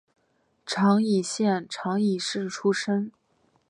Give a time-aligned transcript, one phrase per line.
[0.65, 3.11] 长崎县长崎市出身。